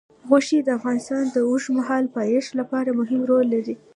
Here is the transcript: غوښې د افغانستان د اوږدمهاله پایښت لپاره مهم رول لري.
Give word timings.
غوښې 0.29 0.59
د 0.63 0.69
افغانستان 0.77 1.23
د 1.29 1.37
اوږدمهاله 1.47 2.13
پایښت 2.17 2.51
لپاره 2.59 2.89
مهم 2.99 3.21
رول 3.29 3.45
لري. 3.55 3.75